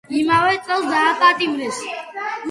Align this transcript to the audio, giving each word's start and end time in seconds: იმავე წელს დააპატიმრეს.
იმავე 0.19 0.55
წელს 0.69 0.87
დააპატიმრეს. 0.93 1.83